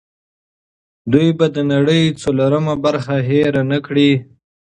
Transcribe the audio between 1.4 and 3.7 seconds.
د نړۍ څلورمه برخه هېر